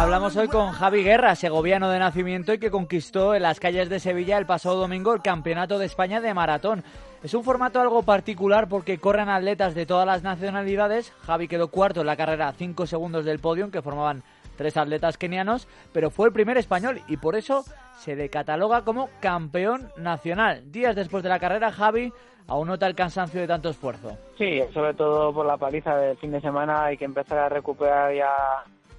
Hablamos 0.00 0.34
hoy 0.38 0.48
con 0.48 0.72
Javi 0.72 1.02
Guerra, 1.02 1.34
segoviano 1.34 1.90
de 1.90 1.98
nacimiento 1.98 2.54
y 2.54 2.58
que 2.58 2.70
conquistó 2.70 3.34
en 3.34 3.42
las 3.42 3.60
calles 3.60 3.90
de 3.90 4.00
Sevilla 4.00 4.38
el 4.38 4.46
pasado 4.46 4.76
domingo 4.76 5.12
el 5.12 5.20
Campeonato 5.20 5.78
de 5.78 5.84
España 5.84 6.22
de 6.22 6.32
Maratón. 6.32 6.82
Es 7.22 7.34
un 7.34 7.44
formato 7.44 7.82
algo 7.82 8.02
particular 8.02 8.66
porque 8.66 8.96
corren 8.96 9.28
atletas 9.28 9.74
de 9.74 9.84
todas 9.84 10.06
las 10.06 10.22
nacionalidades. 10.22 11.12
Javi 11.26 11.48
quedó 11.48 11.68
cuarto 11.68 12.00
en 12.00 12.06
la 12.06 12.16
carrera 12.16 12.48
a 12.48 12.54
5 12.54 12.86
segundos 12.86 13.26
del 13.26 13.40
podio, 13.40 13.70
que 13.70 13.82
formaban 13.82 14.22
tres 14.56 14.78
atletas 14.78 15.18
kenianos, 15.18 15.68
pero 15.92 16.08
fue 16.08 16.28
el 16.28 16.32
primer 16.32 16.56
español 16.56 17.02
y 17.06 17.18
por 17.18 17.36
eso 17.36 17.62
se 17.98 18.16
le 18.16 18.30
cataloga 18.30 18.84
como 18.84 19.10
campeón 19.20 19.90
nacional. 19.98 20.62
Días 20.72 20.96
después 20.96 21.22
de 21.22 21.28
la 21.28 21.38
carrera, 21.38 21.70
Javi 21.70 22.10
aún 22.46 22.68
nota 22.68 22.86
el 22.86 22.94
cansancio 22.94 23.38
de 23.38 23.46
tanto 23.46 23.68
esfuerzo. 23.68 24.16
Sí, 24.38 24.62
sobre 24.72 24.94
todo 24.94 25.30
por 25.34 25.44
la 25.44 25.58
paliza 25.58 25.94
del 25.98 26.16
fin 26.16 26.32
de 26.32 26.40
semana 26.40 26.84
hay 26.84 26.96
que 26.96 27.04
empezar 27.04 27.36
a 27.36 27.50
recuperar 27.50 28.14
ya 28.14 28.30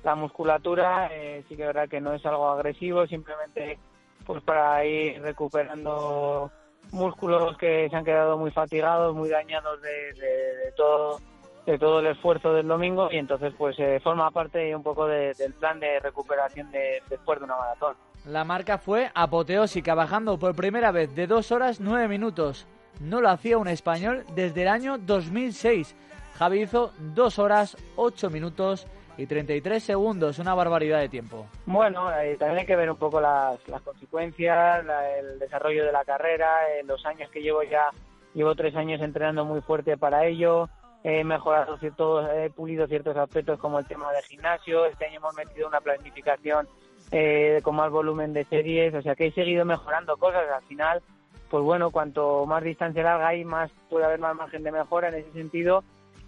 la 0.03 0.15
musculatura. 0.15 1.09
Eh, 1.11 1.43
sí 1.47 1.55
que 1.55 1.63
es 1.63 1.67
verdad 1.67 1.89
que 1.89 2.01
no 2.01 2.13
es 2.13 2.25
algo 2.25 2.49
agresivo, 2.49 3.05
simplemente 3.07 3.77
pues 4.25 4.43
para 4.43 4.85
ir 4.85 5.21
recuperando 5.21 6.51
músculos 6.91 7.57
que 7.57 7.89
se 7.89 7.95
han 7.95 8.05
quedado 8.05 8.37
muy 8.37 8.51
fatigados, 8.51 9.15
muy 9.15 9.29
dañados 9.29 9.81
de 9.81 10.73
todo 10.75 11.19
de 11.65 11.77
todo 11.77 11.99
el 11.99 12.07
esfuerzo 12.07 12.53
del 12.53 12.67
domingo 12.67 13.09
y 13.11 13.17
entonces 13.17 13.53
pues 13.57 13.77
eh, 13.79 13.99
forma 14.03 14.31
parte 14.31 14.75
un 14.75 14.83
poco 14.83 15.05
del 15.07 15.53
plan 15.59 15.79
de 15.79 15.99
recuperación 15.99 16.71
de, 16.71 17.01
después 17.09 17.39
de 17.39 17.45
una 17.45 17.57
maratón. 17.57 17.95
La 18.25 18.43
marca 18.43 18.77
fue 18.77 19.11
apoteósica, 19.13 19.95
bajando 19.95 20.37
por 20.37 20.55
primera 20.55 20.91
vez 20.91 21.13
de 21.15 21.27
2 21.27 21.51
horas 21.51 21.79
9 21.79 22.07
minutos. 22.07 22.67
No 22.99 23.21
lo 23.21 23.29
hacía 23.29 23.57
un 23.57 23.67
español 23.67 24.25
desde 24.35 24.63
el 24.63 24.67
año 24.67 24.97
2006. 24.97 25.95
Javi 26.37 26.61
hizo 26.61 26.93
2 26.99 27.39
horas 27.39 27.77
8 27.95 28.29
minutos 28.29 28.87
y 29.17 29.25
33 29.25 29.83
segundos, 29.83 30.39
una 30.39 30.53
barbaridad 30.53 30.99
de 30.99 31.09
tiempo. 31.09 31.47
Bueno, 31.65 32.11
eh, 32.19 32.35
también 32.37 32.59
hay 32.59 32.65
que 32.65 32.75
ver 32.75 32.89
un 32.89 32.97
poco 32.97 33.19
las, 33.21 33.59
consecuencias, 33.83 34.85
el 35.19 35.39
desarrollo 35.39 35.85
de 35.85 35.91
la 35.91 36.03
carrera, 36.03 36.49
en 36.79 36.87
los 36.87 37.05
años 37.05 37.29
que 37.29 37.41
llevo 37.41 37.63
ya, 37.63 37.89
llevo 38.33 38.55
tres 38.55 38.75
años 38.75 39.01
entrenando 39.01 39.45
muy 39.45 39.61
fuerte 39.61 39.97
para 39.97 40.25
ello, 40.25 40.69
he 41.03 41.23
mejorado 41.23 41.77
ciertos, 41.77 42.29
he 42.35 42.49
pulido 42.49 42.87
ciertos 42.87 43.17
aspectos 43.17 43.59
como 43.59 43.79
el 43.79 43.85
tema 43.85 44.11
del 44.11 44.23
gimnasio, 44.23 44.85
este 44.85 45.05
año 45.05 45.17
hemos 45.17 45.35
metido 45.35 45.67
una 45.67 45.81
planificación 45.81 46.67
eh, 47.11 47.59
con 47.63 47.75
más 47.75 47.91
volumen 47.91 48.33
de 48.33 48.45
series, 48.45 48.93
o 48.93 49.01
sea 49.01 49.15
que 49.15 49.27
he 49.27 49.31
seguido 49.31 49.65
mejorando 49.65 50.17
cosas, 50.17 50.43
al 50.49 50.63
final, 50.63 51.01
pues 51.49 51.63
bueno, 51.63 51.91
cuanto 51.91 52.45
más 52.45 52.63
distancia 52.63 53.03
larga 53.03 53.27
hay, 53.27 53.43
más 53.43 53.71
puede 53.89 54.05
haber 54.05 54.19
más 54.19 54.35
margen 54.35 54.63
de 54.63 54.71
mejora 54.71 55.09
en 55.09 55.15
ese 55.15 55.31
sentido 55.33 55.83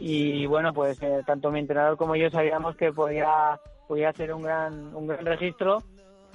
y 0.06 0.46
bueno, 0.48 0.74
pues 0.74 1.02
eh, 1.02 1.22
tanto 1.26 1.50
mi 1.50 1.60
entrenador 1.60 1.96
como 1.96 2.18
yo 2.18 2.30
sabíamos 2.30 2.76
que 2.76 2.92
podía, 2.92 3.58
podía 3.88 4.10
hacer 4.10 4.34
un 4.34 4.42
gran, 4.42 4.94
un 4.94 5.08
gran 5.08 5.26
registro. 5.26 5.82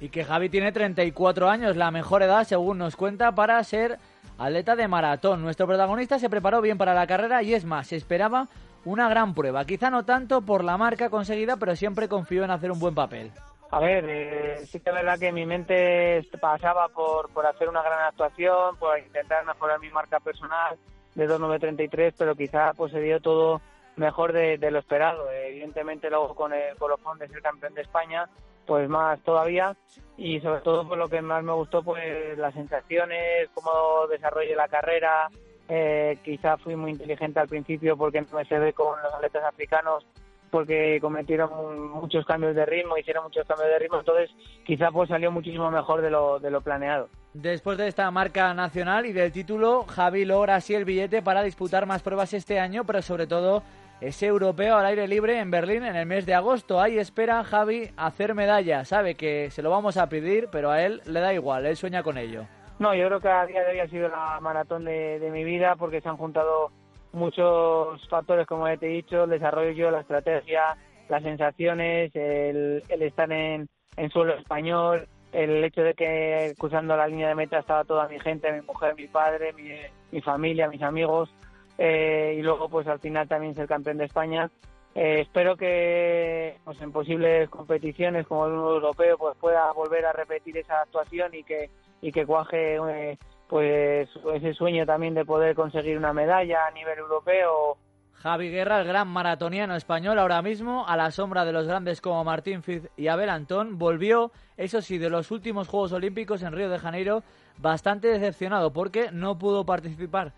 Y 0.01 0.09
que 0.09 0.25
Javi 0.25 0.49
tiene 0.49 0.73
34 0.73 1.51
años, 1.51 1.77
la 1.77 1.91
mejor 1.91 2.23
edad 2.23 2.45
según 2.45 2.79
nos 2.79 2.97
cuenta 2.97 3.33
para 3.33 3.63
ser 3.65 3.99
atleta 4.39 4.75
de 4.75 4.89
maratón. 4.89 5.43
Nuestro 5.43 5.67
protagonista 5.67 6.19
se 6.19 6.31
preparó 6.31 6.63
bien 6.63 6.79
para 6.79 6.95
la 6.95 7.07
carrera 7.07 7.43
y 7.43 7.53
es 7.53 7.67
más, 7.67 7.89
se 7.89 7.97
esperaba 7.97 8.49
una 8.87 9.07
gran 9.11 9.35
prueba. 9.35 9.67
Quizá 9.67 9.91
no 9.91 10.03
tanto 10.07 10.41
por 10.41 10.65
la 10.65 10.79
marca 10.79 11.11
conseguida, 11.11 11.59
pero 11.59 11.77
siempre 11.77 12.09
confió 12.09 12.45
en 12.45 12.53
hacer 12.53 12.71
un 12.71 12.79
buen 12.79 12.95
papel. 12.95 13.33
A 13.71 13.81
ver, 13.81 14.07
eh, 14.09 14.65
sí 14.65 14.81
que 14.81 14.89
es 14.89 14.97
verdad 14.97 15.19
que 15.19 15.31
mi 15.31 15.45
mente 15.45 16.27
pasaba 16.41 16.89
por, 16.89 17.29
por 17.35 17.45
hacer 17.45 17.69
una 17.69 17.83
gran 17.83 18.01
actuación, 18.07 18.77
por 18.79 18.99
intentar 18.99 19.45
mejorar 19.45 19.79
mi 19.79 19.91
marca 19.91 20.21
personal 20.21 20.79
de 21.19 21.29
2.933, 21.29 22.15
pero 22.17 22.37
quizá 22.37 22.73
pues 22.75 22.93
se 22.93 23.01
dio 23.01 23.21
todo 23.21 23.61
mejor 23.97 24.33
de, 24.33 24.57
lo 24.71 24.79
esperado. 24.79 25.31
Evidentemente 25.31 26.09
luego 26.09 26.35
con 26.35 26.53
el 26.53 26.77
colofón 26.77 27.19
de 27.19 27.29
ser 27.29 27.43
campeón 27.43 27.75
de 27.75 27.83
España, 27.83 28.29
pues 28.67 28.89
más 28.89 29.21
todavía 29.23 29.77
y 30.17 30.41
sobre 30.41 30.61
todo 30.61 30.87
por 30.87 30.97
lo 30.97 31.09
que 31.09 31.21
más 31.21 31.43
me 31.43 31.53
gustó 31.53 31.83
pues 31.83 32.39
las 32.39 32.55
sensaciones, 32.55 33.49
cómo 33.53 34.07
desarrollé 34.09 34.55
la 34.55 34.69
carrera, 34.69 35.29
eh, 35.69 36.19
quizá 36.23 36.57
fui 36.57 36.77
muy 36.77 36.93
inteligente 36.93 37.41
al 37.41 37.49
principio 37.49 37.97
porque 37.97 38.21
no 38.21 38.29
me 38.33 38.59
ve 38.59 38.73
con 38.73 39.03
los 39.03 39.13
atletas 39.13 39.45
africanos 39.45 40.07
porque 40.51 40.99
cometieron 41.01 41.91
muchos 41.91 42.25
cambios 42.25 42.55
de 42.55 42.65
ritmo, 42.65 42.97
hicieron 42.97 43.25
muchos 43.25 43.47
cambios 43.47 43.69
de 43.69 43.79
ritmo, 43.79 43.99
entonces 43.99 44.31
quizá 44.65 44.91
pues 44.91 45.09
salió 45.09 45.31
muchísimo 45.31 45.71
mejor 45.71 46.01
de 46.01 46.11
lo, 46.11 46.39
de 46.39 46.51
lo 46.51 46.61
planeado. 46.61 47.09
Después 47.41 47.79
de 47.79 47.87
esta 47.87 48.11
marca 48.11 48.53
nacional 48.53 49.07
y 49.07 49.13
del 49.13 49.31
título, 49.31 49.85
Javi 49.85 50.25
logra 50.25 50.57
así 50.57 50.75
el 50.75 50.85
billete 50.85 51.23
para 51.23 51.45
disputar 51.45 51.87
más 51.87 52.03
pruebas 52.03 52.35
este 52.35 52.59
año, 52.59 52.83
pero 52.83 53.01
sobre 53.01 53.29
todo 53.29 53.63
ese 54.01 54.27
europeo 54.27 54.77
al 54.77 54.87
aire 54.87 55.07
libre 55.07 55.39
en 55.39 55.49
Berlín 55.49 55.85
en 55.85 55.95
el 55.95 56.05
mes 56.05 56.27
de 56.27 56.35
agosto. 56.35 56.81
Ahí 56.81 56.99
espera 56.99 57.45
Javi 57.45 57.93
hacer 57.97 58.35
medalla. 58.35 58.85
Sabe 58.85 59.15
que 59.15 59.51
se 59.51 59.63
lo 59.63 59.71
vamos 59.71 59.97
a 59.99 60.09
pedir, 60.09 60.49
pero 60.51 60.73
a 60.73 60.83
él 60.83 61.01
le 61.07 61.21
da 61.21 61.33
igual, 61.33 61.65
él 61.65 61.77
sueña 61.77 62.03
con 62.03 62.19
ello. 62.19 62.43
No, 62.81 62.93
yo 62.93 63.07
creo 63.07 63.21
que 63.21 63.29
a 63.29 63.47
día 63.47 63.63
de 63.63 63.71
hoy 63.71 63.79
ha 63.79 63.89
sido 63.89 64.09
la 64.09 64.41
maratón 64.41 64.85
de, 64.85 65.29
mi 65.33 65.45
vida 65.45 65.77
porque 65.77 66.01
se 66.01 66.09
han 66.09 66.17
juntado 66.17 66.73
muchos 67.13 68.05
factores, 68.09 68.49
como 68.49 68.67
te 68.79 68.87
he 68.87 68.97
dicho, 68.97 69.23
el 69.23 69.31
desarrollo, 69.31 69.93
la 69.93 70.01
estrategia, 70.01 70.77
las 71.09 71.23
sensaciones, 71.23 72.11
el, 72.17 72.83
estar 72.89 73.31
en, 73.31 73.69
suelo 74.11 74.35
español, 74.35 75.07
el 75.39 75.63
hecho 75.65 75.83
de 75.83 75.95
que 75.95 76.55
cruzando 76.59 76.97
la 76.97 77.07
línea 77.07 77.29
de 77.29 77.35
meta 77.37 77.61
estaba 77.61 77.85
toda 77.85 78.09
mi 78.09 78.19
gente, 78.19 78.51
mi 78.53 78.61
mujer, 78.63 78.97
mi 78.97 79.07
padre, 79.07 79.53
mi, 79.53 79.71
mi 80.11 80.21
familia, 80.21 80.69
mis 80.69 80.83
amigos. 80.83 81.31
Eh, 81.79 82.35
y 82.37 82.43
luego 82.43 82.69
pues 82.69 82.89
al 82.89 82.99
final 82.99 83.29
también 83.29 83.55
ser 83.55 83.69
campeón 83.69 83.99
de 83.99 84.07
España. 84.07 84.51
Eh, 84.97 85.21
espero 85.21 85.57
que 85.57 86.57
pues, 86.65 86.81
en 86.81 86.91
posibles 86.91 87.49
competiciones 87.51 88.27
como 88.27 88.47
el 88.47 88.55
europeo 88.55 89.17
pues 89.17 89.37
pueda 89.37 89.71
volver 89.73 90.07
a 90.07 90.13
repetir 90.13 90.57
esa 90.59 90.81
actuación 90.81 91.33
y 91.35 91.45
que 91.45 91.71
y 92.01 92.11
que 92.11 92.27
cuaje 92.27 92.77
eh, 92.77 93.19
pues 93.49 94.09
ese 94.35 94.55
sueño 94.55 94.87
también 94.87 95.15
de 95.15 95.25
poder 95.25 95.55
conseguir 95.55 95.97
una 95.97 96.13
medalla 96.13 96.67
a 96.67 96.71
nivel 96.73 96.99
europeo. 96.99 97.77
Javi 98.23 98.51
Guerra, 98.51 98.81
el 98.81 98.87
gran 98.87 99.09
maratoniano 99.09 99.77
español, 99.77 100.19
ahora 100.19 100.43
mismo 100.43 100.87
a 100.87 100.97
la 100.97 101.11
sombra 101.11 101.45
de 101.45 101.53
los 101.53 101.67
grandes 101.67 102.01
como 102.01 102.25
Martín 102.25 102.63
Fiz 102.63 102.89
y 102.97 103.09
Abel 103.09 103.31
Antón, 103.31 103.79
volvió, 103.79 104.33
eso 104.57 104.83
sí, 104.83 104.99
de 104.99 105.09
los 105.09 105.31
últimos 105.31 105.69
Juegos 105.69 105.93
Olímpicos 105.93 106.43
en 106.43 106.53
Río 106.53 106.69
de 106.69 106.79
Janeiro, 106.79 107.23
bastante 107.59 108.09
decepcionado 108.09 108.73
porque 108.73 109.11
no 109.13 109.39
pudo 109.39 109.65
participar 109.65 110.33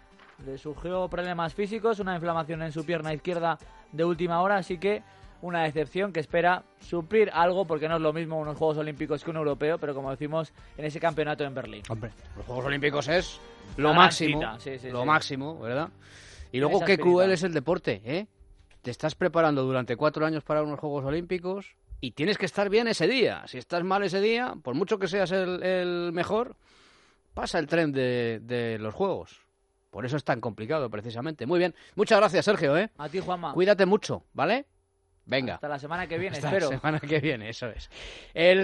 le 0.47 0.59
surgió 0.59 1.09
problemas 1.09 1.55
físicos, 1.55 2.01
una 2.01 2.15
inflamación 2.15 2.63
en 2.63 2.73
su 2.73 2.85
pierna 2.85 3.13
izquierda 3.13 3.59
de 3.93 4.05
última 4.05 4.41
hora, 4.41 4.57
así 4.57 4.79
que 4.79 5.03
una 5.43 5.63
decepción 5.63 6.13
que 6.13 6.21
espera 6.21 6.65
suplir 6.81 7.31
algo, 7.33 7.67
porque 7.67 7.89
no 7.89 7.97
es 7.97 8.03
lo 8.03 8.13
mismo 8.13 8.39
unos 8.39 8.57
Juegos 8.57 8.79
Olímpicos 8.79 9.25
que 9.25 9.31
un 9.31 9.37
europeo, 9.37 9.79
pero 9.79 9.95
como 9.95 10.11
decimos, 10.11 10.53
en 10.77 10.85
ese 10.85 11.01
campeonato 11.01 11.45
en 11.45 11.55
Berlín. 11.55 11.83
Hombre, 11.89 12.11
los 12.37 12.45
Juegos 12.45 12.67
Olímpicos 12.67 13.09
es 13.09 13.41
lo 13.77 13.95
máximo, 13.95 14.43
lo 14.91 15.05
máximo, 15.05 15.59
¿verdad? 15.59 15.89
Y 16.53 16.59
luego 16.59 16.81
qué 16.85 16.99
cruel 16.99 17.33
es 17.33 17.43
el 17.43 17.53
deporte, 17.53 18.03
¿eh? 18.05 18.27
Te 18.83 18.91
estás 18.91 19.15
preparando 19.15 19.63
durante 19.63 19.97
cuatro 19.97 20.25
años 20.25 20.43
para 20.43 20.63
unos 20.63 20.81
Juegos 20.81 21.05
Olímpicos 21.05 21.77
y 22.01 22.13
tienes 22.13 22.39
que 22.39 22.47
estar 22.47 22.71
bien 22.71 22.89
ese 22.89 23.07
día. 23.07 23.45
Si 23.47 23.59
estás 23.59 23.85
mal 23.85 24.03
ese 24.03 24.21
día, 24.21 24.55
por 24.63 24.75
mucho 24.75 24.99
que 24.99 25.07
seas 25.07 25.31
el, 25.33 26.13
mejor, 26.13 26.57
pasa 27.35 27.59
el 27.59 27.67
tren 27.67 27.93
de 27.93 28.79
los 28.81 28.95
Juegos. 28.95 29.51
Por 29.91 30.07
eso 30.07 30.17
es 30.17 30.25
tan 30.25 30.41
complicado, 30.41 30.89
precisamente. 30.89 31.47
Muy 31.47 31.59
bien. 31.59 31.75
Muchas 31.97 32.19
gracias, 32.19 32.45
Sergio, 32.45 32.77
¿eh? 32.77 32.91
A 32.97 33.09
ti, 33.09 33.21
Juanma. 33.21 33.53
Cuídate 33.53 33.87
mucho, 33.87 34.25
¿vale? 34.33 34.67
Venga. 35.27 35.55
Hasta 35.55 35.69
la 35.69 35.79
semana 35.79 36.07
que 36.07 36.17
viene, 36.17 36.37
Hasta 36.37 36.49
espero. 36.49 36.71
la 36.71 36.77
semana 36.79 37.01
que 37.01 37.21
viene, 37.21 37.49
eso 37.51 37.69
es. 37.69 37.91
El 38.33 38.59